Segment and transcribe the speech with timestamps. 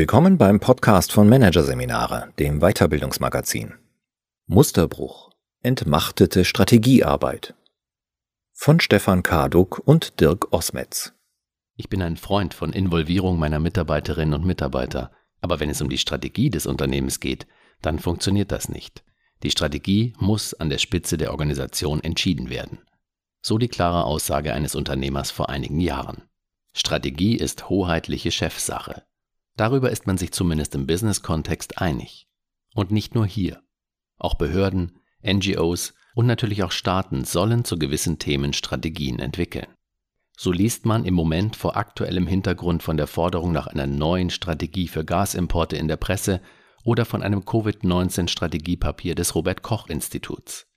[0.00, 3.74] Willkommen beim Podcast von Managerseminare, dem Weiterbildungsmagazin.
[4.46, 5.30] Musterbruch.
[5.62, 7.52] Entmachtete Strategiearbeit.
[8.54, 11.12] Von Stefan Karduk und Dirk Osmetz.
[11.76, 15.12] Ich bin ein Freund von Involvierung meiner Mitarbeiterinnen und Mitarbeiter,
[15.42, 17.46] aber wenn es um die Strategie des Unternehmens geht,
[17.82, 19.04] dann funktioniert das nicht.
[19.42, 22.78] Die Strategie muss an der Spitze der Organisation entschieden werden.
[23.42, 26.22] So die klare Aussage eines Unternehmers vor einigen Jahren.
[26.72, 29.02] Strategie ist hoheitliche Chefsache.
[29.60, 32.26] Darüber ist man sich zumindest im Business-Kontext einig.
[32.74, 33.62] Und nicht nur hier.
[34.16, 39.66] Auch Behörden, NGOs und natürlich auch Staaten sollen zu gewissen Themen Strategien entwickeln.
[40.34, 44.88] So liest man im Moment vor aktuellem Hintergrund von der Forderung nach einer neuen Strategie
[44.88, 46.40] für Gasimporte in der Presse
[46.82, 50.68] oder von einem Covid-19-Strategiepapier des Robert Koch Instituts.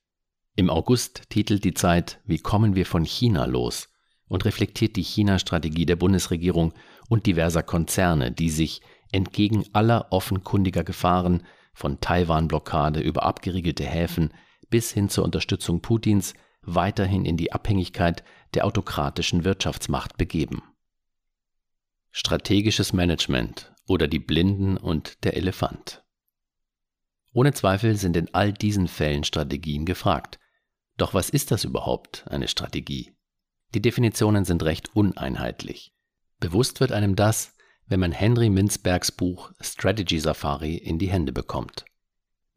[0.58, 3.88] Im August titelt die Zeit Wie kommen wir von China los
[4.28, 6.74] und reflektiert die China-Strategie der Bundesregierung
[7.14, 11.44] und diverser Konzerne, die sich entgegen aller offenkundiger Gefahren
[11.76, 14.34] von Taiwan-Blockade über abgeriegelte Häfen
[14.72, 18.24] bis hin zur Unterstützung Putins weiterhin in die Abhängigkeit
[18.56, 20.64] der autokratischen Wirtschaftsmacht begeben.
[22.10, 26.04] Strategisches Management oder die Blinden und der Elefant.
[27.32, 30.40] Ohne Zweifel sind in all diesen Fällen Strategien gefragt.
[30.98, 33.16] Doch was ist das überhaupt, eine Strategie?
[33.76, 35.93] Die Definitionen sind recht uneinheitlich.
[36.44, 37.56] Bewusst wird einem das,
[37.88, 41.86] wenn man Henry Mintzbergs Buch Strategy Safari in die Hände bekommt.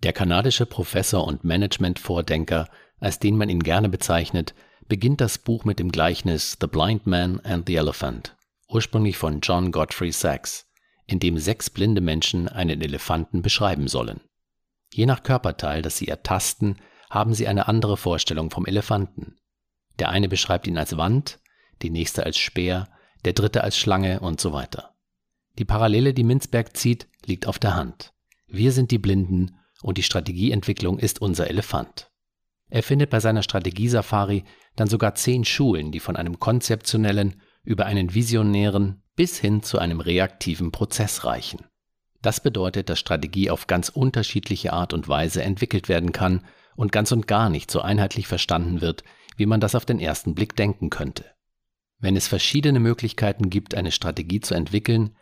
[0.03, 4.56] Der kanadische Professor und Management-Vordenker, als den man ihn gerne bezeichnet,
[4.89, 8.34] beginnt das Buch mit dem Gleichnis The Blind Man and the Elephant,
[8.69, 10.67] ursprünglich von John Godfrey Sachs,
[11.06, 14.21] in dem sechs blinde Menschen einen Elefanten beschreiben sollen.
[14.93, 19.37] Je nach Körperteil, das sie ertasten, haben sie eine andere Vorstellung vom Elefanten.
[20.00, 21.39] Der eine beschreibt ihn als Wand,
[21.83, 22.89] die nächste als Speer,
[23.25, 24.95] der dritte als Schlange und so weiter.
[25.59, 28.12] Die Parallele, die Minzberg zieht, liegt auf der Hand.
[28.47, 32.10] Wir sind die Blinden und die Strategieentwicklung ist unser Elefant.
[32.69, 34.44] Er findet bei seiner Strategiesafari
[34.75, 40.00] dann sogar zehn Schulen, die von einem konzeptionellen über einen visionären bis hin zu einem
[40.00, 41.65] reaktiven Prozess reichen.
[42.22, 46.44] Das bedeutet, dass Strategie auf ganz unterschiedliche Art und Weise entwickelt werden kann
[46.75, 49.05] und ganz und gar nicht so einheitlich verstanden wird,
[49.37, 51.25] wie man das auf den ersten Blick denken könnte.
[51.99, 55.17] Wenn es verschiedene Möglichkeiten gibt, eine Strategie zu entwickeln,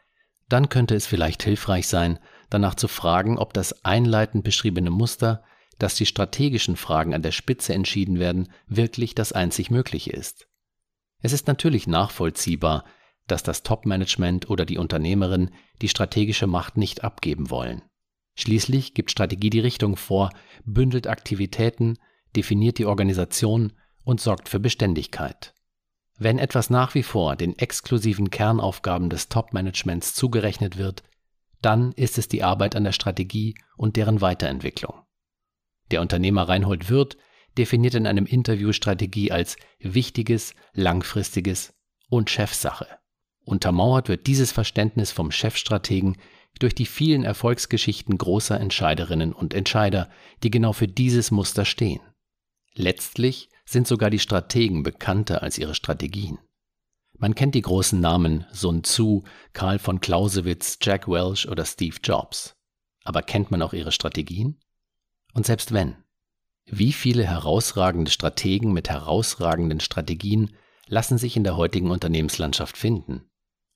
[0.48, 2.18] dann könnte es vielleicht hilfreich sein,
[2.50, 5.44] danach zu fragen, ob das einleitend beschriebene Muster,
[5.78, 10.46] dass die strategischen Fragen an der Spitze entschieden werden, wirklich das einzig Mögliche ist.
[11.22, 12.84] Es ist natürlich nachvollziehbar,
[13.26, 17.82] dass das Top-Management oder die Unternehmerin die strategische Macht nicht abgeben wollen.
[18.36, 20.30] Schließlich gibt Strategie die Richtung vor,
[20.64, 21.98] bündelt Aktivitäten,
[22.36, 23.72] definiert die Organisation
[24.04, 25.54] und sorgt für Beständigkeit.
[26.16, 31.02] Wenn etwas nach wie vor den exklusiven Kernaufgaben des Top-Managements zugerechnet wird,
[31.60, 35.02] dann ist es die Arbeit an der Strategie und deren Weiterentwicklung.
[35.90, 37.16] Der Unternehmer Reinhold Wirth
[37.58, 41.74] definiert in einem Interview Strategie als wichtiges, langfristiges
[42.08, 42.86] und Chefsache.
[43.44, 46.16] Untermauert wird dieses Verständnis vom Chefstrategen
[46.58, 50.08] durch die vielen Erfolgsgeschichten großer Entscheiderinnen und Entscheider,
[50.42, 52.00] die genau für dieses Muster stehen.
[52.74, 56.38] Letztlich sind sogar die Strategen bekannter als ihre Strategien.
[57.16, 62.56] Man kennt die großen Namen Sun Tzu, Karl von Clausewitz, Jack Welch oder Steve Jobs.
[63.04, 64.60] Aber kennt man auch ihre Strategien?
[65.32, 65.96] Und selbst wenn,
[66.66, 73.24] wie viele herausragende Strategen mit herausragenden Strategien lassen sich in der heutigen Unternehmenslandschaft finden?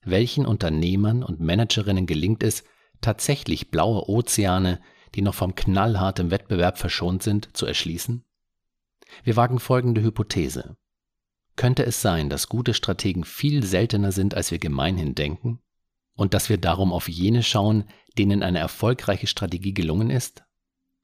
[0.01, 2.63] Welchen Unternehmern und Managerinnen gelingt es,
[3.01, 4.81] tatsächlich blaue Ozeane,
[5.15, 8.23] die noch vom knallhartem Wettbewerb verschont sind, zu erschließen?
[9.23, 10.77] Wir wagen folgende Hypothese.
[11.55, 15.59] Könnte es sein, dass gute Strategen viel seltener sind, als wir gemeinhin denken?
[16.13, 17.85] Und dass wir darum auf jene schauen,
[18.17, 20.43] denen eine erfolgreiche Strategie gelungen ist?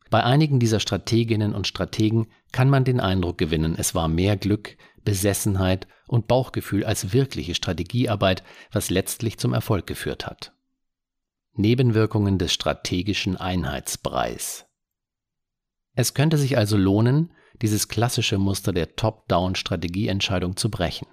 [0.10, 4.78] Bei einigen dieser Strateginnen und Strategen kann man den Eindruck gewinnen, es war mehr Glück,
[5.04, 10.54] Besessenheit und Bauchgefühl als wirkliche Strategiearbeit, was letztlich zum Erfolg geführt hat.
[11.54, 14.68] Nebenwirkungen des strategischen Einheitspreis.
[15.96, 17.32] Es könnte sich also lohnen,
[17.62, 21.08] dieses klassische Muster der Top-Down-Strategieentscheidung zu brechen.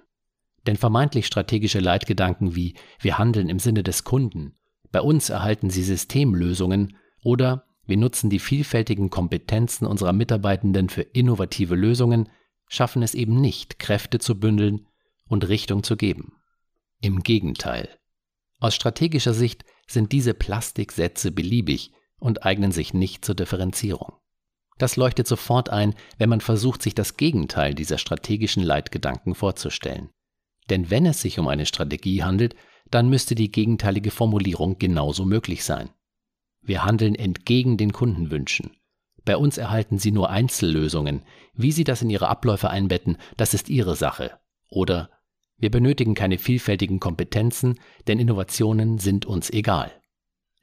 [0.65, 4.55] Denn vermeintlich strategische Leitgedanken wie wir handeln im Sinne des Kunden,
[4.93, 11.75] bei uns erhalten Sie Systemlösungen oder wir nutzen die vielfältigen Kompetenzen unserer Mitarbeitenden für innovative
[11.75, 12.29] Lösungen,
[12.69, 14.87] schaffen es eben nicht, Kräfte zu bündeln
[15.27, 16.33] und Richtung zu geben.
[17.01, 17.89] Im Gegenteil.
[18.59, 24.13] Aus strategischer Sicht sind diese Plastiksätze beliebig und eignen sich nicht zur Differenzierung.
[24.83, 30.09] Das leuchtet sofort ein, wenn man versucht, sich das Gegenteil dieser strategischen Leitgedanken vorzustellen.
[30.69, 32.53] Denn wenn es sich um eine Strategie handelt,
[32.91, 35.91] dann müsste die gegenteilige Formulierung genauso möglich sein.
[36.61, 38.71] Wir handeln entgegen den Kundenwünschen.
[39.23, 41.23] Bei uns erhalten Sie nur Einzellösungen.
[41.53, 44.37] Wie Sie das in Ihre Abläufe einbetten, das ist Ihre Sache.
[44.67, 45.09] Oder
[45.55, 49.93] wir benötigen keine vielfältigen Kompetenzen, denn Innovationen sind uns egal.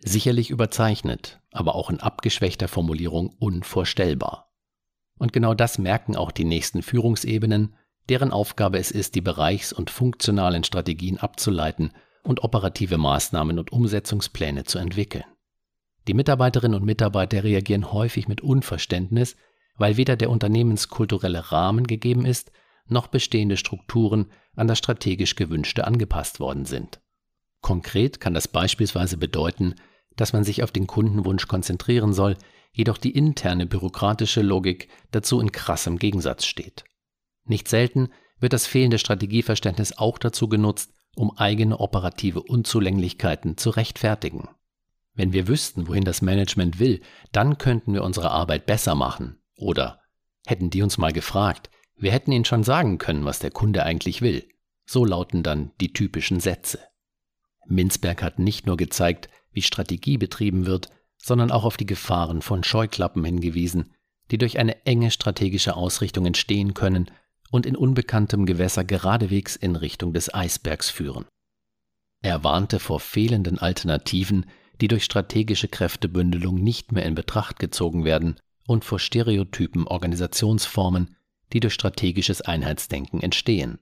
[0.00, 4.50] Sicherlich überzeichnet, aber auch in abgeschwächter Formulierung unvorstellbar.
[5.18, 7.76] Und genau das merken auch die nächsten Führungsebenen,
[8.08, 11.92] deren Aufgabe es ist, die bereichs- und funktionalen Strategien abzuleiten
[12.22, 15.24] und operative Maßnahmen und Umsetzungspläne zu entwickeln.
[16.08, 19.36] Die Mitarbeiterinnen und Mitarbeiter reagieren häufig mit Unverständnis,
[19.76, 22.50] weil weder der unternehmenskulturelle Rahmen gegeben ist,
[22.86, 27.00] noch bestehende Strukturen an das strategisch gewünschte angepasst worden sind.
[27.60, 29.74] Konkret kann das beispielsweise bedeuten,
[30.20, 32.36] dass man sich auf den Kundenwunsch konzentrieren soll,
[32.72, 36.84] jedoch die interne bürokratische Logik dazu in krassem Gegensatz steht.
[37.44, 44.48] Nicht selten wird das fehlende Strategieverständnis auch dazu genutzt, um eigene operative Unzulänglichkeiten zu rechtfertigen.
[45.14, 47.00] Wenn wir wüssten, wohin das Management will,
[47.32, 49.40] dann könnten wir unsere Arbeit besser machen.
[49.56, 50.00] Oder
[50.46, 54.22] hätten die uns mal gefragt, wir hätten ihnen schon sagen können, was der Kunde eigentlich
[54.22, 54.46] will.
[54.86, 56.78] So lauten dann die typischen Sätze.
[57.66, 60.88] Minzberg hat nicht nur gezeigt, wie Strategie betrieben wird,
[61.18, 63.92] sondern auch auf die Gefahren von Scheuklappen hingewiesen,
[64.30, 67.10] die durch eine enge strategische Ausrichtung entstehen können
[67.50, 71.26] und in unbekanntem Gewässer geradewegs in Richtung des Eisbergs führen.
[72.22, 74.46] Er warnte vor fehlenden Alternativen,
[74.80, 78.36] die durch strategische Kräftebündelung nicht mehr in Betracht gezogen werden,
[78.66, 81.16] und vor stereotypen Organisationsformen,
[81.52, 83.80] die durch strategisches Einheitsdenken entstehen.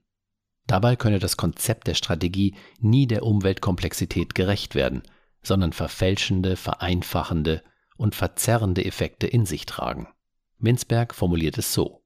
[0.67, 5.03] Dabei könne das Konzept der Strategie nie der Umweltkomplexität gerecht werden,
[5.49, 7.65] sondern verfälschende, vereinfachende
[7.97, 10.07] und verzerrende Effekte in sich tragen.
[10.59, 12.05] Minzberg formuliert es so.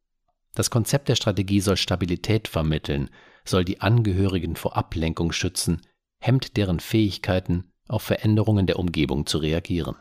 [0.55, 3.11] Das Konzept der Strategie soll Stabilität vermitteln,
[3.45, 5.83] soll die Angehörigen vor Ablenkung schützen,
[6.19, 9.97] hemmt deren Fähigkeiten, auf Veränderungen der Umgebung zu reagieren.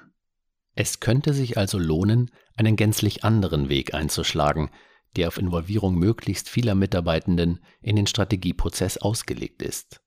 [0.75, 4.69] Es könnte sich also lohnen, einen gänzlich anderen Weg einzuschlagen,
[5.15, 10.01] der auf Involvierung möglichst vieler Mitarbeitenden in den Strategieprozess ausgelegt ist.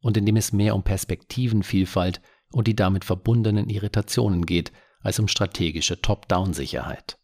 [0.00, 2.20] Und in dem es mehr um Perspektivenvielfalt
[2.52, 7.18] und die damit verbundenen Irritationen geht, als um strategische Top-Down-Sicherheit.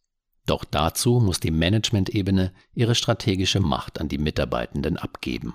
[0.47, 5.55] Doch dazu muss die Management-Ebene ihre strategische Macht an die Mitarbeitenden abgeben.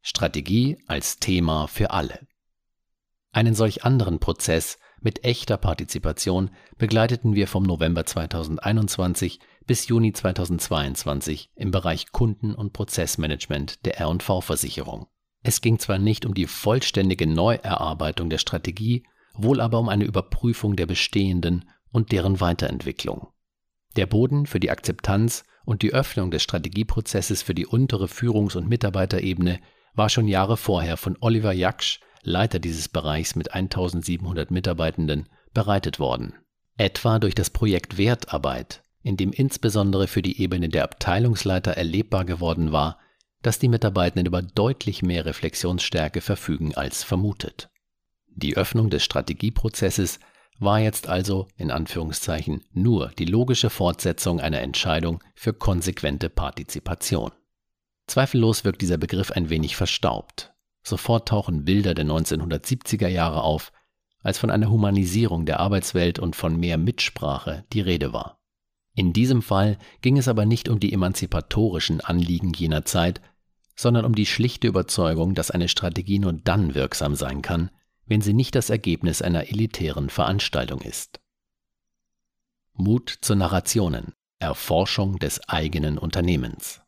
[0.00, 2.26] Strategie als Thema für alle.
[3.30, 11.50] Einen solch anderen Prozess mit echter Partizipation begleiteten wir vom November 2021 bis Juni 2022
[11.54, 15.06] im Bereich Kunden- und Prozessmanagement der R&V-Versicherung.
[15.42, 19.04] Es ging zwar nicht um die vollständige Neuerarbeitung der Strategie,
[19.34, 23.28] wohl aber um eine Überprüfung der bestehenden und deren Weiterentwicklung.
[23.96, 28.68] Der Boden für die Akzeptanz und die Öffnung des Strategieprozesses für die untere Führungs- und
[28.68, 29.60] Mitarbeiterebene
[29.94, 36.34] war schon Jahre vorher von Oliver Jaksch, Leiter dieses Bereichs mit 1700 Mitarbeitenden, bereitet worden.
[36.78, 42.72] Etwa durch das Projekt Wertarbeit, in dem insbesondere für die Ebene der Abteilungsleiter erlebbar geworden
[42.72, 42.98] war,
[43.42, 47.68] dass die Mitarbeitenden über deutlich mehr Reflexionsstärke verfügen als vermutet.
[48.26, 50.20] Die Öffnung des Strategieprozesses
[50.58, 57.32] war jetzt also in Anführungszeichen nur die logische Fortsetzung einer Entscheidung für konsequente Partizipation.
[58.06, 60.52] Zweifellos wirkt dieser Begriff ein wenig verstaubt.
[60.82, 63.72] Sofort tauchen Bilder der 1970er Jahre auf,
[64.20, 68.40] als von einer Humanisierung der Arbeitswelt und von mehr Mitsprache die Rede war.
[68.94, 73.20] In diesem Fall ging es aber nicht um die emanzipatorischen Anliegen jener Zeit,
[73.74, 77.70] sondern um die schlichte Überzeugung, dass eine Strategie nur dann wirksam sein kann,
[78.06, 81.20] wenn sie nicht das Ergebnis einer elitären Veranstaltung ist.
[82.74, 86.80] Mut zu Narrationen, Erforschung des eigenen Unternehmens.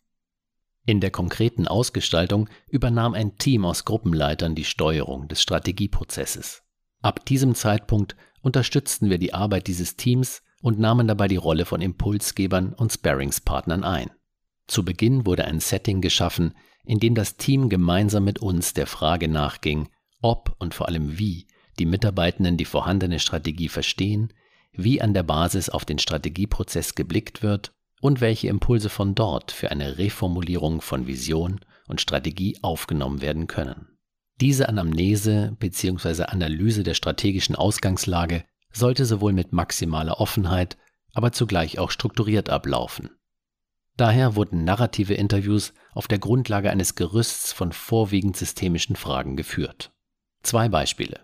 [0.87, 6.63] In der konkreten Ausgestaltung übernahm ein Team aus Gruppenleitern die Steuerung des Strategieprozesses.
[7.01, 11.81] Ab diesem Zeitpunkt unterstützten wir die Arbeit dieses Teams und nahmen dabei die Rolle von
[11.81, 14.11] Impulsgebern und Sparringspartnern ein.
[14.67, 19.29] Zu Beginn wurde ein Setting geschaffen, in dem das Team gemeinsam mit uns der Frage
[19.29, 19.89] nachging,
[20.21, 21.47] ob und vor allem wie
[21.79, 24.33] die Mitarbeitenden die vorhandene Strategie verstehen,
[24.73, 29.71] wie an der Basis auf den Strategieprozess geblickt wird und welche Impulse von dort für
[29.71, 33.89] eine Reformulierung von Vision und Strategie aufgenommen werden können.
[34.41, 36.25] Diese Anamnese bzw.
[36.25, 40.77] Analyse der strategischen Ausgangslage sollte sowohl mit maximaler Offenheit,
[41.13, 43.11] aber zugleich auch strukturiert ablaufen.
[43.97, 49.93] Daher wurden narrative Interviews auf der Grundlage eines Gerüsts von vorwiegend systemischen Fragen geführt.
[50.43, 51.21] Zwei Beispiele.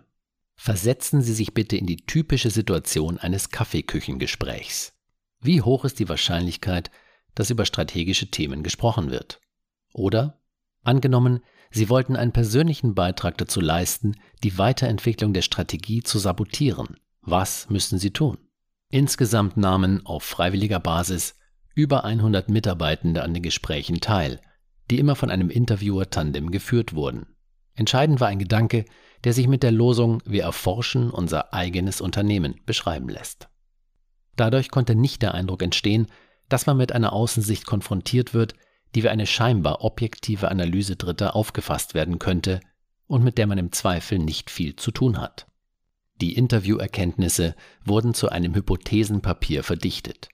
[0.55, 4.93] Versetzen Sie sich bitte in die typische Situation eines Kaffeeküchengesprächs.
[5.41, 6.91] Wie hoch ist die Wahrscheinlichkeit,
[7.35, 9.41] dass über strategische Themen gesprochen wird?
[9.93, 10.39] Oder,
[10.83, 16.97] angenommen, Sie wollten einen persönlichen Beitrag dazu leisten, die Weiterentwicklung der Strategie zu sabotieren.
[17.21, 18.37] Was müssten sie tun?
[18.89, 21.35] Insgesamt nahmen auf freiwilliger Basis
[21.75, 24.39] über 100 Mitarbeitende an den Gesprächen teil,
[24.89, 27.27] die immer von einem Interviewer-Tandem geführt wurden.
[27.75, 28.85] Entscheidend war ein Gedanke,
[29.23, 33.47] der sich mit der Losung Wir erforschen unser eigenes Unternehmen beschreiben lässt.
[34.35, 36.07] Dadurch konnte nicht der Eindruck entstehen,
[36.49, 38.55] dass man mit einer Außensicht konfrontiert wird,
[38.93, 42.59] die wie eine scheinbar objektive Analyse Dritter aufgefasst werden könnte
[43.07, 45.47] und mit der man im Zweifel nicht viel zu tun hat.
[46.19, 50.29] Die Interviewerkenntnisse wurden zu einem Hypothesenpapier verdichtet.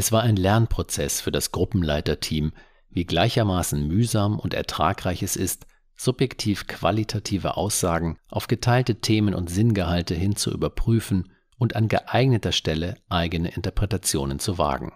[0.00, 2.54] Es war ein Lernprozess für das Gruppenleiterteam,
[2.88, 10.14] wie gleichermaßen mühsam und ertragreich es ist, subjektiv qualitative Aussagen auf geteilte Themen und Sinngehalte
[10.14, 14.94] hin zu überprüfen und an geeigneter Stelle eigene Interpretationen zu wagen.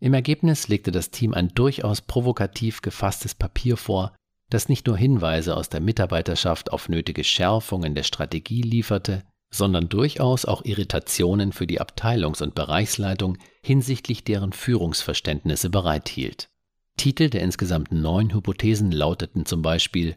[0.00, 4.16] Im Ergebnis legte das Team ein durchaus provokativ gefasstes Papier vor,
[4.50, 10.44] das nicht nur Hinweise aus der Mitarbeiterschaft auf nötige Schärfungen der Strategie lieferte, sondern durchaus
[10.44, 16.48] auch Irritationen für die Abteilungs- und Bereichsleitung hinsichtlich deren Führungsverständnisse bereithielt.
[16.96, 20.14] Titel der insgesamt neun Hypothesen lauteten zum Beispiel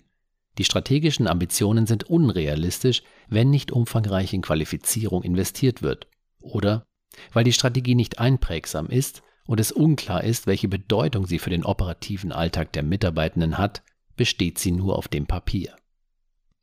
[0.58, 6.08] Die strategischen Ambitionen sind unrealistisch, wenn nicht umfangreich in Qualifizierung investiert wird.
[6.40, 6.86] Oder
[7.34, 11.66] weil die Strategie nicht einprägsam ist und es unklar ist, welche Bedeutung sie für den
[11.66, 13.84] operativen Alltag der Mitarbeitenden hat,
[14.16, 15.76] besteht sie nur auf dem Papier.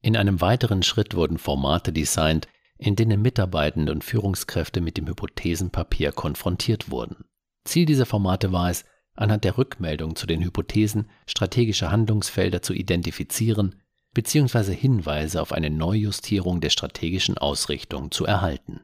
[0.02, 6.12] In einem weiteren Schritt wurden Formate designt, in denen Mitarbeitende und Führungskräfte mit dem Hypothesenpapier
[6.12, 7.24] konfrontiert wurden.
[7.64, 13.76] Ziel dieser Formate war es, anhand der Rückmeldung zu den Hypothesen strategische Handlungsfelder zu identifizieren
[14.14, 14.74] bzw.
[14.74, 18.80] Hinweise auf eine Neujustierung der strategischen Ausrichtung zu erhalten.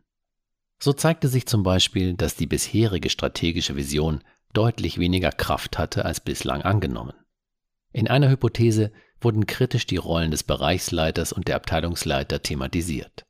[0.82, 4.20] So zeigte sich zum Beispiel, dass die bisherige strategische Vision
[4.52, 7.14] deutlich weniger Kraft hatte als bislang angenommen.
[7.92, 13.25] In einer Hypothese wurden kritisch die Rollen des Bereichsleiters und der Abteilungsleiter thematisiert.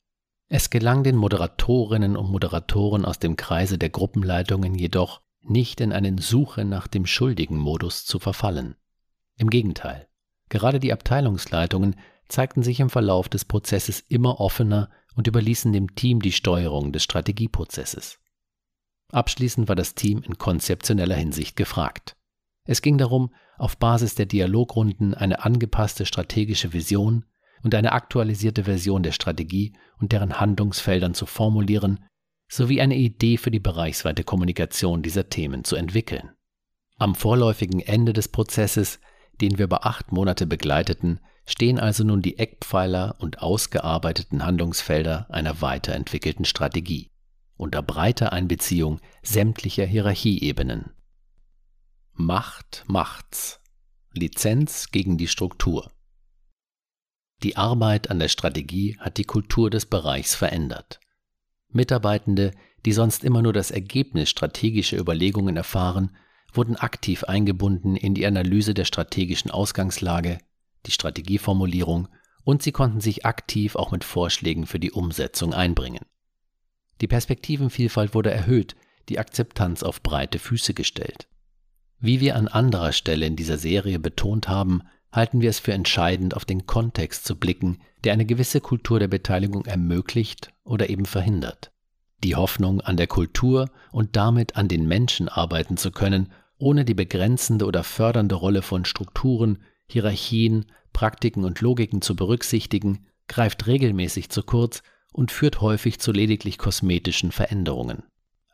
[0.55, 6.19] Es gelang den Moderatorinnen und Moderatoren aus dem Kreise der Gruppenleitungen jedoch, nicht in einen
[6.19, 8.77] Suche nach dem schuldigen Modus zu verfallen.
[9.39, 10.09] Im Gegenteil,
[10.51, 11.97] gerade die Abteilungsleitungen
[12.29, 17.03] zeigten sich im Verlauf des Prozesses immer offener und überließen dem Team die Steuerung des
[17.03, 18.21] Strategieprozesses.
[19.11, 22.15] Abschließend war das Team in konzeptioneller Hinsicht gefragt.
[22.65, 27.25] Es ging darum, auf Basis der Dialogrunden eine angepasste strategische Vision
[27.63, 32.05] und eine aktualisierte Version der Strategie und deren Handlungsfeldern zu formulieren,
[32.49, 36.31] sowie eine Idee für die bereichsweite Kommunikation dieser Themen zu entwickeln.
[36.99, 39.01] Am vorläufigen Ende des Prozesses,
[39.41, 45.61] den wir über acht Monate begleiteten, stehen also nun die Eckpfeiler und ausgearbeiteten Handlungsfelder einer
[45.61, 47.13] weiterentwickelten Strategie
[47.63, 50.91] unter breiter Einbeziehung sämtlicher Hierarchieebenen.
[52.13, 53.61] Macht macht's.
[54.13, 55.92] Lizenz gegen die Struktur.
[57.43, 61.01] Die Arbeit an der Strategie hat die Kultur des Bereichs verändert.
[61.71, 62.53] Mitarbeitende,
[62.85, 66.17] die sonst immer nur das Ergebnis strategischer Überlegungen erfahren,
[66.53, 70.39] wurden aktiv eingebunden in die Analyse der strategischen Ausgangslage,
[70.87, 72.09] die Strategieformulierung
[72.45, 76.05] und sie konnten sich aktiv auch mit Vorschlägen für die Umsetzung einbringen.
[77.01, 78.77] Die Perspektivenvielfalt wurde erhöht,
[79.09, 81.27] die Akzeptanz auf breite Füße gestellt.
[81.99, 86.35] Wie wir an anderer Stelle in dieser Serie betont haben, halten wir es für entscheidend,
[86.35, 91.71] auf den Kontext zu blicken, der eine gewisse Kultur der Beteiligung ermöglicht oder eben verhindert.
[92.25, 96.95] Die Hoffnung, an der Kultur und damit an den Menschen arbeiten zu können, ohne die
[96.95, 104.43] begrenzende oder fördernde Rolle von Strukturen, Hierarchien, Praktiken und Logiken zu berücksichtigen, greift regelmäßig zu
[104.43, 108.05] kurz und führt häufig zu lediglich kosmetischen Veränderungen.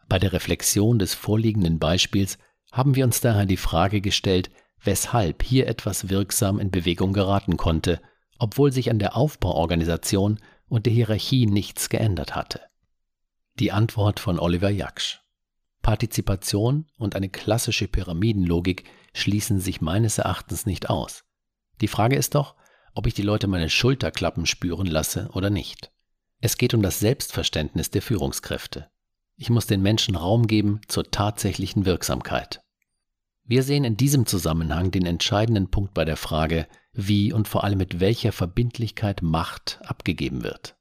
[0.09, 2.39] Bei der Reflexion des vorliegenden Beispiels
[2.73, 4.51] haben wir uns daher die Frage gestellt,
[4.83, 8.01] weshalb hier etwas wirksam in Bewegung geraten konnte,
[8.39, 12.61] obwohl sich an der Aufbauorganisation und der Hierarchie nichts geändert hatte.
[13.59, 15.21] Die Antwort von Oliver Jaksch.
[15.83, 21.25] Partizipation und eine klassische Pyramidenlogik schließen sich meines Erachtens nicht aus.
[21.81, 22.55] Die Frage ist doch,
[22.95, 25.91] ob ich die Leute meine Schulterklappen spüren lasse oder nicht.
[26.41, 28.91] Es geht um das Selbstverständnis der Führungskräfte.
[29.37, 32.61] Ich muss den Menschen Raum geben zur tatsächlichen Wirksamkeit.
[33.49, 37.79] Wir sehen in diesem Zusammenhang den entscheidenden Punkt bei der Frage, wie und vor allem
[37.79, 40.77] mit welcher Verbindlichkeit Macht abgegeben wird.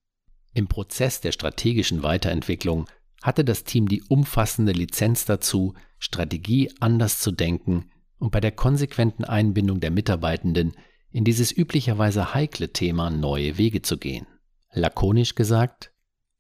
[0.53, 2.87] Im Prozess der strategischen Weiterentwicklung
[3.23, 9.23] hatte das Team die umfassende Lizenz dazu, Strategie anders zu denken und bei der konsequenten
[9.23, 10.73] Einbindung der Mitarbeitenden
[11.09, 14.27] in dieses üblicherweise heikle Thema neue Wege zu gehen.
[14.73, 15.93] Lakonisch gesagt,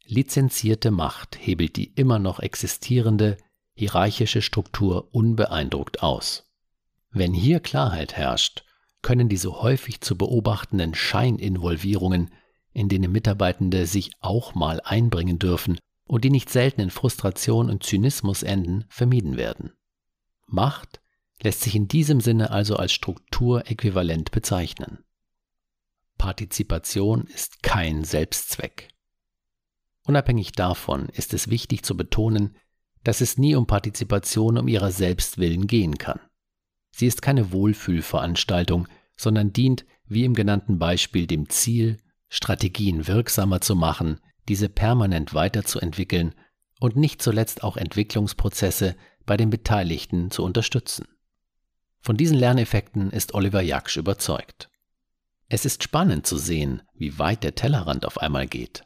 [0.03, 3.37] lizenzierte Macht hebelt die immer noch existierende
[3.77, 6.49] hierarchische Struktur unbeeindruckt aus.
[7.11, 8.63] Wenn hier Klarheit herrscht,
[9.03, 12.31] können die so häufig zu beobachtenden Scheininvolvierungen,
[12.73, 17.83] in denen Mitarbeitende sich auch mal einbringen dürfen und die nicht selten in Frustration und
[17.83, 19.73] Zynismus enden, vermieden werden.
[20.47, 20.99] Macht
[21.43, 25.03] lässt sich in diesem Sinne also als Strukturäquivalent bezeichnen.
[26.17, 28.89] Partizipation ist kein Selbstzweck.
[30.03, 32.57] Unabhängig davon ist es wichtig zu betonen,
[33.07, 36.19] dass es nie um Partizipation um ihrer selbst willen gehen kann.
[36.91, 41.95] Sie ist keine Wohlfühlveranstaltung, sondern dient, wie im genannten Beispiel, dem Ziel,
[42.27, 46.35] Strategien wirksamer zu machen, diese permanent weiterzuentwickeln
[46.81, 51.07] und nicht zuletzt auch Entwicklungsprozesse bei den Beteiligten zu unterstützen.
[52.01, 54.69] Von diesen Lerneffekten ist Oliver Jaksch überzeugt.
[55.47, 58.83] Es ist spannend zu sehen, wie weit der Tellerrand auf einmal geht.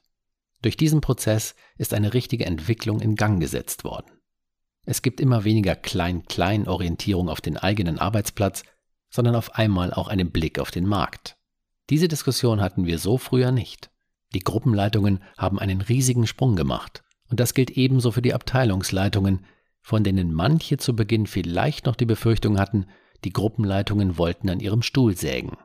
[0.62, 4.12] Durch diesen Prozess ist eine richtige Entwicklung in Gang gesetzt worden.
[4.86, 8.64] Es gibt immer weniger Klein-Klein-Orientierung auf den eigenen Arbeitsplatz,
[9.10, 11.38] sondern auf einmal auch einen Blick auf den Markt.
[11.90, 13.92] Diese Diskussion hatten wir so früher nicht.
[14.34, 17.04] Die Gruppenleitungen haben einen riesigen Sprung gemacht.
[17.30, 19.46] Und das gilt ebenso für die Abteilungsleitungen,
[19.82, 22.86] von denen manche zu Beginn vielleicht noch die Befürchtung hatten,
[23.24, 25.58] die Gruppenleitungen wollten an ihrem Stuhl sägen.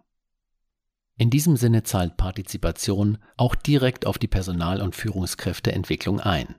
[1.19, 6.57] In diesem Sinne zahlt Partizipation auch direkt auf die Personal- und Führungskräfteentwicklung ein.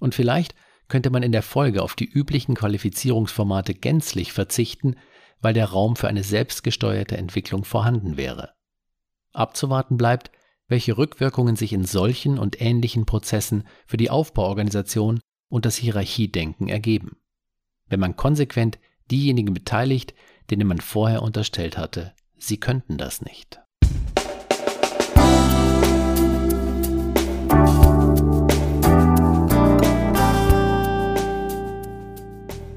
[0.00, 0.54] Und vielleicht
[0.86, 4.94] könnte man in der Folge auf die üblichen Qualifizierungsformate gänzlich verzichten,
[5.40, 8.54] weil der Raum für eine selbstgesteuerte Entwicklung vorhanden wäre.
[9.32, 10.30] Abzuwarten bleibt,
[10.68, 17.16] welche Rückwirkungen sich in solchen und ähnlichen Prozessen für die Aufbauorganisation und das Hierarchiedenken ergeben.
[17.86, 18.78] Wenn man konsequent
[19.10, 20.14] diejenigen beteiligt,
[20.50, 23.60] denen man vorher unterstellt hatte, sie könnten das nicht.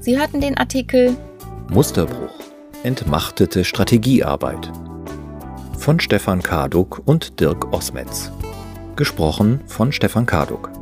[0.02, 1.16] Sie hörten den Artikel
[1.70, 2.34] Musterbruch.
[2.82, 4.72] Entmachtete Strategiearbeit
[5.78, 8.32] von Stefan Karduk und Dirk Osmetz.
[8.96, 10.81] Gesprochen von Stefan Karduk.